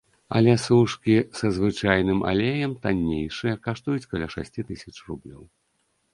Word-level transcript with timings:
Але 0.37 0.53
сушкі 0.67 1.17
са 1.39 1.51
звычайным 1.57 2.23
алеем 2.31 2.73
таннейшыя, 2.87 3.55
каштуюць 3.69 4.09
каля 4.11 4.27
шасці 4.37 4.61
тысяч 4.73 4.95
рублёў. 5.13 5.43